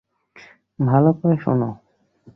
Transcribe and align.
ভালো 0.79 1.09
করে 1.19 1.35
শোনো! 1.43 1.69